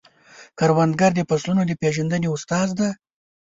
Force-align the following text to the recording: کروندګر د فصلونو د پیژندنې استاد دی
کروندګر 0.57 1.11
د 1.15 1.21
فصلونو 1.29 1.63
د 1.65 1.71
پیژندنې 1.81 2.27
استاد 2.35 2.67
دی 2.79 2.89